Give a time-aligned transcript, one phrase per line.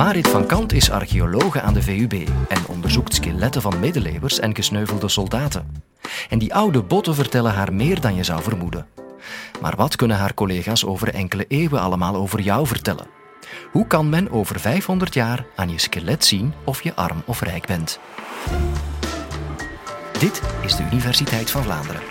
[0.00, 5.08] Marit van Kant is archeologe aan de VUB en onderzoekt skeletten van middeleeuwers en gesneuvelde
[5.08, 5.82] soldaten.
[6.28, 8.86] En die oude botten vertellen haar meer dan je zou vermoeden.
[9.60, 13.06] Maar wat kunnen haar collega's over enkele eeuwen allemaal over jou vertellen?
[13.70, 17.66] Hoe kan men over 500 jaar aan je skelet zien of je arm of rijk
[17.66, 17.98] bent?
[20.18, 22.02] Dit is de Universiteit van Vlaanderen.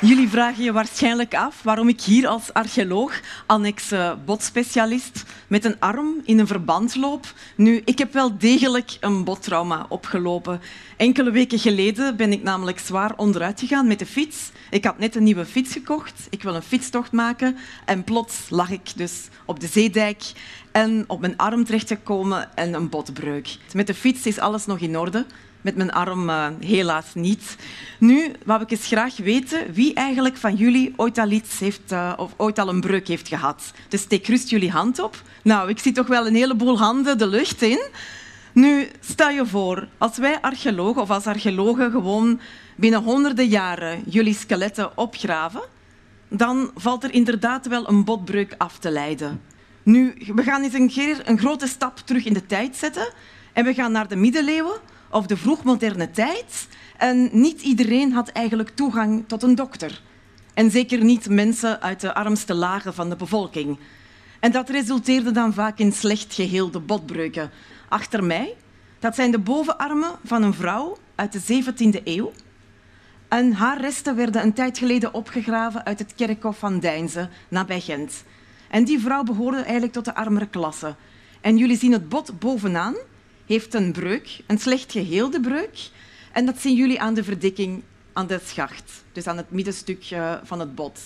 [0.00, 6.14] Jullie vragen je waarschijnlijk af waarom ik hier als archeoloog, annex botspecialist, met een arm
[6.24, 7.34] in een verband loop.
[7.56, 10.60] Nu, ik heb wel degelijk een bottrauma opgelopen.
[10.96, 14.50] Enkele weken geleden ben ik namelijk zwaar onderuit gegaan met de fiets.
[14.70, 16.26] Ik had net een nieuwe fiets gekocht.
[16.30, 17.56] Ik wil een fietstocht maken.
[17.84, 20.32] En plots lag ik dus op de zeedijk
[20.72, 23.56] en op mijn arm terechtgekomen en een botbreuk.
[23.74, 25.26] Met de fiets is alles nog in orde
[25.60, 27.56] met mijn arm uh, helaas niet.
[27.98, 32.12] Nu wou ik eens graag weten wie eigenlijk van jullie ooit al iets heeft, uh,
[32.16, 33.72] of ooit al een breuk heeft gehad.
[33.88, 35.22] Dus steek rust jullie hand op.
[35.42, 37.88] Nou, ik zie toch wel een heleboel handen de lucht in.
[38.52, 42.40] Nu, stel je voor, als wij archeologen of als archeologen gewoon
[42.76, 45.62] binnen honderden jaren jullie skeletten opgraven,
[46.28, 49.40] dan valt er inderdaad wel een botbreuk af te leiden.
[49.82, 53.12] Nu, we gaan eens een een grote stap terug in de tijd zetten
[53.52, 54.80] en we gaan naar de middeleeuwen
[55.10, 56.68] of de vroegmoderne tijd.
[56.96, 60.02] En niet iedereen had eigenlijk toegang tot een dokter.
[60.54, 63.78] En zeker niet mensen uit de armste lagen van de bevolking.
[64.40, 67.50] En dat resulteerde dan vaak in slecht geheelde botbreuken.
[67.88, 68.54] Achter mij,
[68.98, 72.32] dat zijn de bovenarmen van een vrouw uit de 17e eeuw.
[73.28, 78.24] En haar resten werden een tijd geleden opgegraven uit het kerkhof van Deinze, nabij Gent.
[78.70, 80.94] En die vrouw behoorde eigenlijk tot de armere klasse.
[81.40, 82.94] En jullie zien het bot bovenaan
[83.50, 85.90] heeft een breuk, een slecht geheelde breuk.
[86.32, 87.82] En dat zien jullie aan de verdikking
[88.12, 91.00] aan de schacht, dus aan het middenstukje van het bot,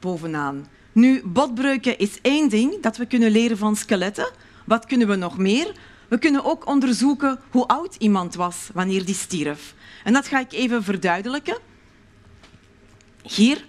[0.00, 0.68] bovenaan.
[0.92, 4.30] Nu, botbreuken is één ding dat we kunnen leren van skeletten.
[4.64, 5.72] Wat kunnen we nog meer?
[6.08, 9.74] We kunnen ook onderzoeken hoe oud iemand was wanneer die stierf.
[10.04, 11.58] En dat ga ik even verduidelijken.
[13.22, 13.64] Hier,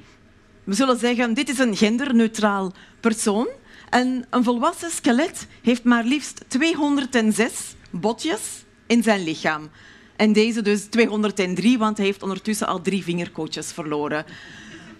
[0.63, 3.47] we zullen zeggen, dit is een genderneutraal persoon.
[3.89, 9.69] En een volwassen skelet heeft maar liefst 206 botjes in zijn lichaam.
[10.15, 14.25] En deze dus 203, want hij heeft ondertussen al drie vingerkootjes verloren.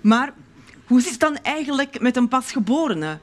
[0.02, 0.34] Maar
[0.86, 3.20] hoe zit het dan eigenlijk met een pasgeborene?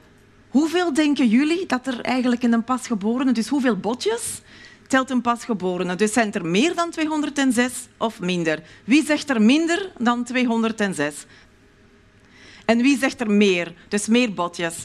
[0.49, 4.41] Hoeveel denken jullie dat er eigenlijk in een pasgeborene, dus hoeveel botjes
[4.87, 5.95] telt een pasgeborene?
[5.95, 8.63] Dus zijn er meer dan 206 of minder?
[8.83, 11.25] Wie zegt er minder dan 206?
[12.65, 13.73] En wie zegt er meer?
[13.87, 14.75] Dus meer botjes.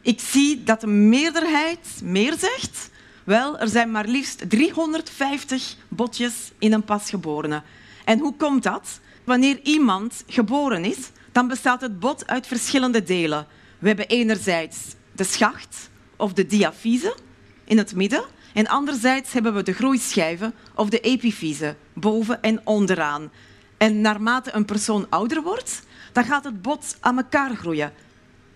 [0.00, 2.90] Ik zie dat de meerderheid meer zegt.
[3.24, 7.62] Wel, er zijn maar liefst 350 botjes in een pasgeborene.
[8.04, 9.00] En hoe komt dat?
[9.24, 13.46] Wanneer iemand geboren is, dan bestaat het bot uit verschillende delen.
[13.78, 14.78] We hebben enerzijds
[15.12, 17.16] de schacht of de diafyse
[17.64, 18.24] in het midden.
[18.54, 23.30] En anderzijds hebben we de groeischijven of de epifyse boven en onderaan.
[23.76, 27.92] En naarmate een persoon ouder wordt, dan gaat het bot aan elkaar groeien.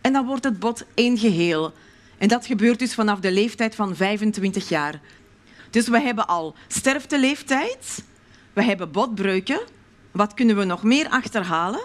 [0.00, 1.72] En dan wordt het bot één geheel.
[2.18, 5.00] En dat gebeurt dus vanaf de leeftijd van 25 jaar.
[5.70, 8.04] Dus we hebben al sterfteleeftijd,
[8.52, 9.60] we hebben botbreuken.
[10.10, 11.80] Wat kunnen we nog meer achterhalen?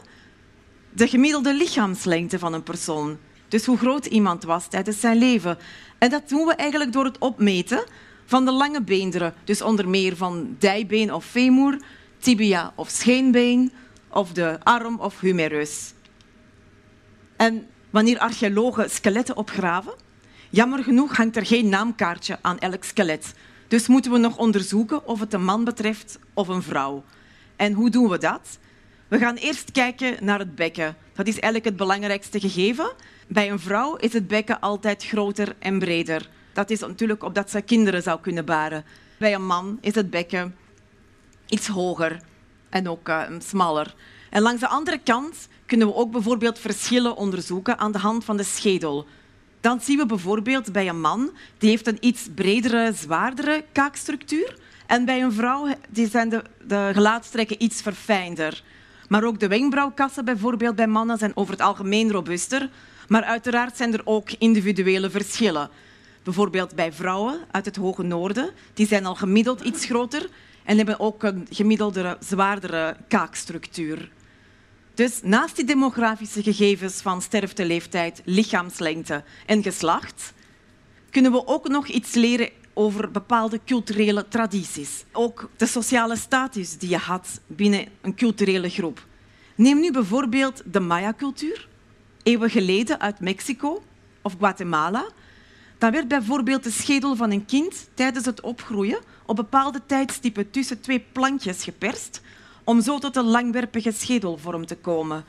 [0.93, 3.17] De gemiddelde lichaamslengte van een persoon.
[3.47, 5.57] Dus hoe groot iemand was tijdens zijn leven.
[5.97, 7.83] En dat doen we eigenlijk door het opmeten
[8.25, 9.33] van de lange beenderen.
[9.43, 11.81] Dus onder meer van dijbeen of femur,
[12.17, 13.71] tibia of scheenbeen,
[14.09, 15.93] of de arm of humerus.
[17.37, 19.93] En wanneer archeologen skeletten opgraven,
[20.53, 23.33] Jammer genoeg hangt er geen naamkaartje aan elk skelet.
[23.67, 27.03] Dus moeten we nog onderzoeken of het een man betreft of een vrouw.
[27.55, 28.59] En hoe doen we dat?
[29.07, 30.95] We gaan eerst kijken naar het bekken.
[31.13, 32.91] Dat is eigenlijk het belangrijkste gegeven.
[33.27, 36.29] Bij een vrouw is het bekken altijd groter en breder.
[36.53, 38.85] Dat is natuurlijk opdat ze kinderen zou kunnen baren.
[39.17, 40.55] Bij een man is het bekken
[41.47, 42.21] iets hoger
[42.69, 43.95] en ook uh, smaller.
[44.29, 48.37] En langs de andere kant kunnen we ook bijvoorbeeld verschillen onderzoeken aan de hand van
[48.37, 49.07] de schedel.
[49.61, 54.57] Dan zien we bijvoorbeeld bij een man, die heeft een iets bredere, zwaardere kaakstructuur.
[54.87, 58.63] En bij een vrouw die zijn de, de gelaatstrekken iets verfijnder.
[59.09, 62.69] Maar ook de wenkbrauwkassen bijvoorbeeld bij mannen zijn over het algemeen robuuster.
[63.07, 65.69] Maar uiteraard zijn er ook individuele verschillen.
[66.23, 70.29] Bijvoorbeeld bij vrouwen uit het hoge noorden, die zijn al gemiddeld iets groter
[70.63, 74.09] en hebben ook een gemiddelde zwaardere kaakstructuur.
[74.93, 80.33] Dus naast die demografische gegevens van sterfteleeftijd, lichaamslengte en geslacht,
[81.09, 85.05] kunnen we ook nog iets leren over bepaalde culturele tradities.
[85.11, 89.05] Ook de sociale status die je had binnen een culturele groep.
[89.55, 91.67] Neem nu bijvoorbeeld de Maya-cultuur.
[92.23, 93.83] eeuwen geleden uit Mexico
[94.21, 95.05] of Guatemala,
[95.77, 100.81] dan werd bijvoorbeeld de schedel van een kind tijdens het opgroeien op bepaalde tijdstippen tussen
[100.81, 102.21] twee plankjes geperst
[102.63, 105.23] om zo tot een langwerpige schedelvorm te komen.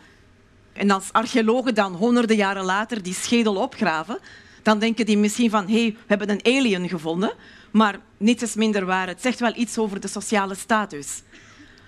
[0.72, 4.18] En als archeologen dan honderden jaren later die schedel opgraven,
[4.62, 7.32] dan denken die misschien van hé, hey, we hebben een alien gevonden.
[7.70, 9.06] Maar niets is minder waar.
[9.06, 11.22] Het zegt wel iets over de sociale status.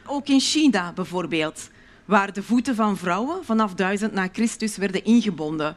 [0.07, 1.71] Ook in China bijvoorbeeld,
[2.05, 5.77] waar de voeten van vrouwen vanaf 1000 na Christus werden ingebonden.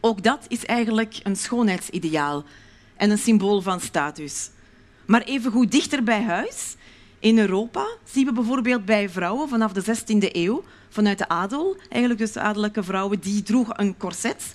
[0.00, 2.44] Ook dat is eigenlijk een schoonheidsideaal
[2.96, 4.50] en een symbool van status.
[5.06, 6.76] Maar even goed dichter bij huis,
[7.18, 12.20] in Europa, zien we bijvoorbeeld bij vrouwen vanaf de 16e eeuw, vanuit de adel, eigenlijk
[12.20, 14.54] dus de adellijke vrouwen, die droegen een corset,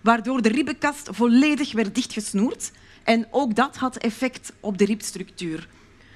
[0.00, 2.70] waardoor de ribbenkast volledig werd dichtgesnoerd.
[3.02, 5.68] En ook dat had effect op de ribstructuur.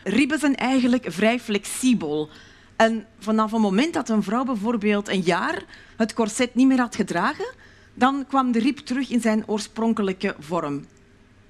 [0.05, 2.29] Ribben zijn eigenlijk vrij flexibel.
[2.77, 5.65] En vanaf het moment dat een vrouw bijvoorbeeld een jaar
[5.97, 7.47] het corset niet meer had gedragen,
[7.95, 10.85] dan kwam de rib terug in zijn oorspronkelijke vorm.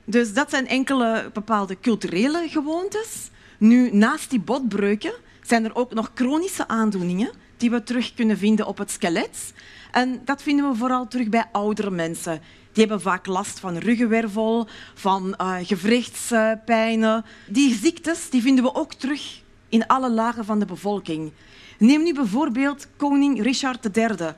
[0.04, 3.30] Dus dat zijn enkele bepaalde culturele gewoontes.
[3.58, 5.12] Nu, naast die botbreuken
[5.42, 9.52] zijn er ook nog chronische aandoeningen die we terug kunnen vinden op het skelet.
[9.90, 12.40] En dat vinden we vooral terug bij oudere mensen.
[12.72, 17.24] Die hebben vaak last van ruggenwervel, van uh, gewrichtspijnen.
[17.46, 21.32] Die ziektes die vinden we ook terug in alle lagen van de bevolking.
[21.78, 24.32] Neem nu bijvoorbeeld koning Richard III.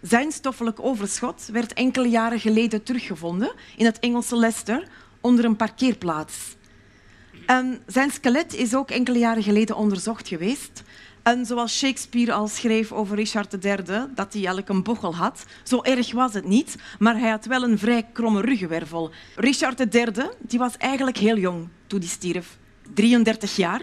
[0.00, 4.88] Zijn stoffelijk overschot werd enkele jaren geleden teruggevonden in het Engelse Leicester
[5.20, 6.56] onder een parkeerplaats.
[7.48, 10.82] En zijn skelet is ook enkele jaren geleden onderzocht geweest.
[11.22, 13.82] En zoals Shakespeare al schreef over Richard III,
[14.14, 17.62] dat hij eigenlijk een bochel had, zo erg was het niet, maar hij had wel
[17.62, 19.10] een vrij kromme ruggenwervel.
[19.36, 22.58] Richard III die was eigenlijk heel jong toen hij stierf.
[22.94, 23.82] 33 jaar,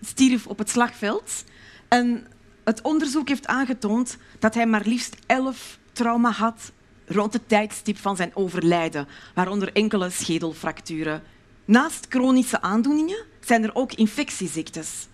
[0.00, 1.44] stierf op het slagveld.
[1.88, 2.26] En
[2.64, 6.72] het onderzoek heeft aangetoond dat hij maar liefst 11 trauma had
[7.06, 11.22] rond het tijdstip van zijn overlijden, waaronder enkele schedelfracturen.
[11.66, 15.08] Naast chronische aandoeningen zijn er ook infectieziektes.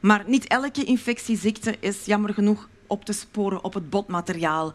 [0.00, 4.74] Maar niet elke infectieziekte is jammer genoeg op te sporen op het botmateriaal.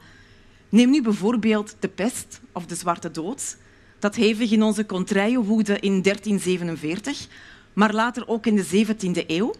[0.69, 3.57] Neem nu bijvoorbeeld de pest of de zwarte dood.
[3.99, 7.27] Dat hevig in onze contraille woedde in 1347,
[7.73, 9.53] maar later ook in de 17e eeuw.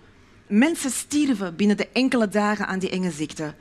[0.48, 3.54] Mensen stierven binnen de enkele dagen aan die enge ziekte.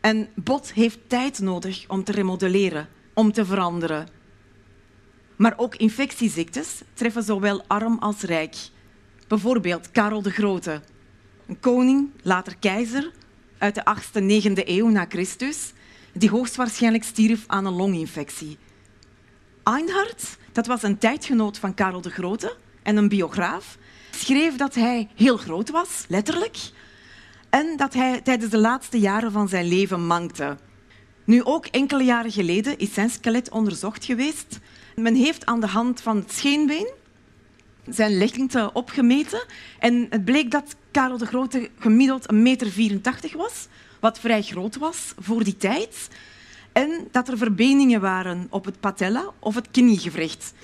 [0.00, 4.15] En bot heeft tijd nodig om te remodelleren, om te veranderen.
[5.36, 8.56] Maar ook infectieziektes treffen zowel arm als rijk.
[9.28, 10.80] Bijvoorbeeld Karel de Grote,
[11.46, 13.10] een koning, later keizer,
[13.58, 15.72] uit de 8e, 9e eeuw na Christus,
[16.12, 18.58] die hoogstwaarschijnlijk stierf aan een longinfectie.
[19.62, 23.78] Einhard, dat was een tijdgenoot van Karel de Grote en een biograaf,
[24.10, 26.58] schreef dat hij heel groot was, letterlijk,
[27.50, 30.56] en dat hij tijdens de laatste jaren van zijn leven mankte.
[31.24, 34.58] Nu, ook enkele jaren geleden is zijn skelet onderzocht geweest.
[34.96, 36.90] Men heeft aan de hand van het scheenbeen
[37.88, 39.44] zijn lengte opgemeten
[39.78, 43.66] en het bleek dat Karel de Grote gemiddeld een meter 84 was,
[44.00, 46.08] wat vrij groot was voor die tijd.
[46.72, 50.54] En dat er verbeningen waren op het patella of het kniegewricht.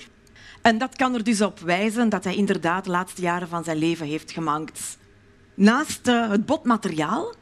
[0.61, 3.77] En dat kan er dus op wijzen dat hij inderdaad de laatste jaren van zijn
[3.77, 4.97] leven heeft gemankt.
[5.53, 7.33] Naast eh, het botmateriaal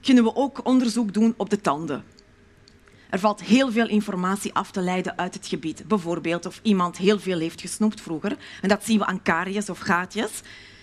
[0.00, 2.04] kunnen we ook onderzoek doen op de tanden.
[3.10, 5.84] Er valt heel veel informatie af te leiden uit het gebied.
[5.88, 8.36] Bijvoorbeeld of iemand heel veel heeft gesnoept vroeger.
[8.62, 10.30] En dat zien we aan karies of gaatjes.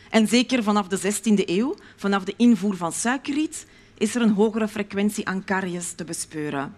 [0.09, 3.65] En zeker vanaf de 16e eeuw, vanaf de invoer van suikerriet,
[3.97, 6.75] is er een hogere frequentie aan karies te bespeuren.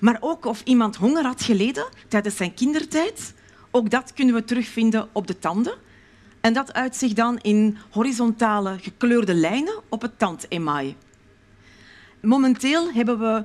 [0.00, 3.34] Maar ook of iemand honger had geleden tijdens zijn kindertijd,
[3.70, 5.74] ook dat kunnen we terugvinden op de tanden.
[6.40, 10.96] En dat uitzicht dan in horizontale gekleurde lijnen op het tandemaai.
[12.20, 13.44] Momenteel hebben we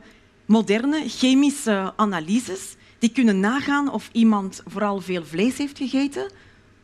[0.50, 6.32] moderne chemische analyses die kunnen nagaan of iemand vooral veel vlees heeft gegeten,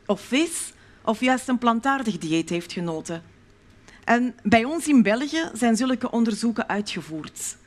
[0.06, 3.24] of vis, of juist een plantaardig dieet heeft genoten.
[4.04, 7.58] En bij ons in België zijn zulke onderzoeken uitgevoerd.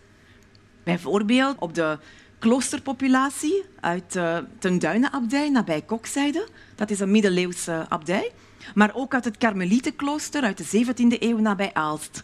[0.83, 1.99] Bijvoorbeeld op de
[2.39, 6.49] kloosterpopulatie uit de Ten Duinenabdij nabij Kokzijde.
[6.75, 8.33] Dat is een middeleeuwse abdij.
[8.75, 12.23] Maar ook uit het Karmelietenklooster uit de 17e eeuw nabij Aalst.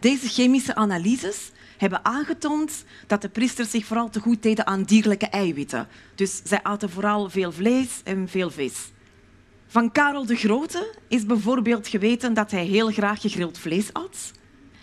[0.00, 5.26] Deze chemische analyses hebben aangetoond dat de priesters zich vooral te goed deden aan dierlijke
[5.26, 5.88] eiwitten.
[6.14, 8.90] Dus zij aten vooral veel vlees en veel vis.
[9.66, 14.32] Van Karel de Grote is bijvoorbeeld geweten dat hij heel graag gegrild vlees at.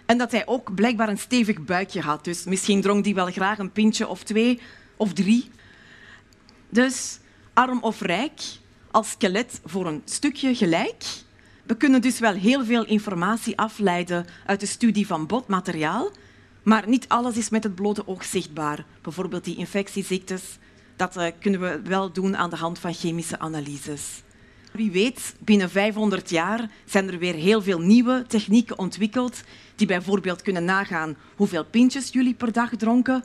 [0.05, 2.23] En dat hij ook blijkbaar een stevig buikje had.
[2.23, 4.59] Dus misschien dronk hij wel graag een pintje of twee
[4.95, 5.51] of drie.
[6.69, 7.19] Dus
[7.53, 8.41] arm of rijk,
[8.91, 11.03] als skelet voor een stukje gelijk.
[11.63, 16.11] We kunnen dus wel heel veel informatie afleiden uit de studie van botmateriaal,
[16.63, 18.85] Maar niet alles is met het blote oog zichtbaar.
[19.01, 20.57] Bijvoorbeeld die infectieziektes.
[20.95, 24.23] Dat uh, kunnen we wel doen aan de hand van chemische analyses.
[24.71, 29.43] Wie weet, binnen 500 jaar zijn er weer heel veel nieuwe technieken ontwikkeld
[29.75, 33.23] die bijvoorbeeld kunnen nagaan hoeveel pintjes jullie per dag dronken,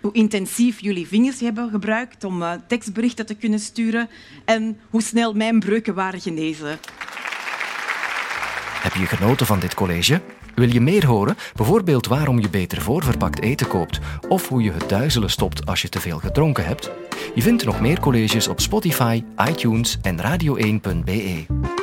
[0.00, 4.08] hoe intensief jullie vingers hebben gebruikt om uh, tekstberichten te kunnen sturen
[4.44, 6.78] en hoe snel mijn breuken waren genezen.
[8.82, 10.20] Heb je genoten van dit college?
[10.56, 11.36] Wil je meer horen?
[11.54, 15.88] Bijvoorbeeld waarom je beter voorverpakt eten koopt of hoe je het duizelen stopt als je
[15.88, 16.90] te veel gedronken hebt?
[17.34, 21.75] Je vindt nog meer colleges op Spotify, iTunes en radio1.be.